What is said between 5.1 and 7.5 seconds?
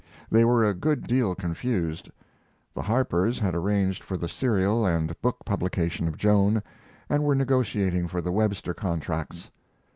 book publication of Joan, and were